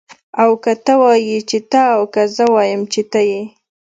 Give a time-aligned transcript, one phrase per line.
[0.41, 3.41] او که ته ووايي چې ته او که زه ووایم چه ته يې